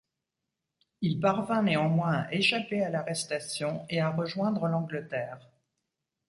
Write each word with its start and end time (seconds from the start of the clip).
Il 1.01 1.19
parvint 1.19 1.61
néanmoins 1.61 2.21
à 2.21 2.31
échapper 2.33 2.83
à 2.83 2.89
l'arrestation 2.89 3.85
et 3.87 4.01
à 4.01 4.09
rejoindre 4.09 4.65
l'Angleterre. 4.67 5.47